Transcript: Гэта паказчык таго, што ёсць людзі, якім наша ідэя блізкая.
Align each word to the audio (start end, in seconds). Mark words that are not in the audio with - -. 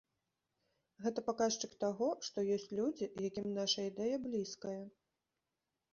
Гэта 1.05 1.23
паказчык 1.27 1.75
таго, 1.83 2.09
што 2.29 2.45
ёсць 2.57 2.67
людзі, 2.79 3.11
якім 3.29 3.47
наша 3.61 3.79
ідэя 3.93 4.15
блізкая. 4.25 4.79